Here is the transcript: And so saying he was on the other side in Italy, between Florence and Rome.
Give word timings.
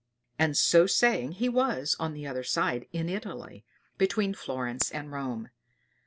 And 0.39 0.57
so 0.57 0.87
saying 0.87 1.33
he 1.33 1.47
was 1.47 1.95
on 1.99 2.15
the 2.15 2.25
other 2.25 2.41
side 2.43 2.87
in 2.91 3.07
Italy, 3.07 3.63
between 3.99 4.33
Florence 4.33 4.89
and 4.89 5.11
Rome. 5.11 5.51